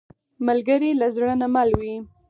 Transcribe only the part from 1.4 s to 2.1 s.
نه مل وي